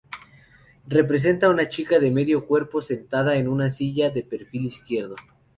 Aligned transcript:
Representa 0.87 1.47
una 1.47 1.67
chica 1.67 1.99
de 1.99 2.09
medio 2.09 2.47
cuerpo, 2.47 2.81
sentada 2.81 3.35
en 3.37 3.47
una 3.47 3.69
silla, 3.69 4.09
de 4.09 4.23
perfil 4.23 4.65
izquierdo. 4.65 5.15